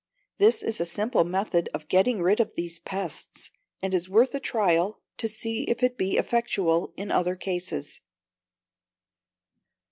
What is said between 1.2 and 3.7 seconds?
method of getting rid of these pests,